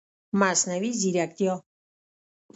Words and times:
مصنوعي 0.39 0.91
ځرکتیا 1.01 1.53